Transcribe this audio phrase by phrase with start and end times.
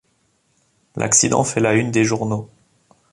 [0.95, 2.49] L'accident fait la une des journaux.